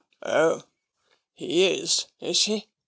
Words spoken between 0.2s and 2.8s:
"O he is, is he?